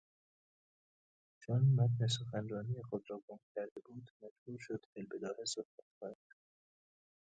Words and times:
چون 1.41 1.61
متن 1.75 2.07
سخنرانی 2.07 2.81
خود 2.83 3.03
را 3.09 3.21
گم 3.27 3.39
کرده 3.55 3.81
بود 3.85 4.09
مجبور 4.21 4.59
شد 4.59 4.85
فیالبداهه 4.93 5.45
صحبت 5.45 5.85
کند. 5.99 6.17